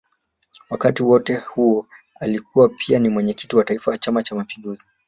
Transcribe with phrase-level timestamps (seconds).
[0.69, 1.87] Wakati wote huo
[2.19, 4.85] alikuwa pia ni Mwenyekiti wa Taifa wa Chama cha Mapinduzi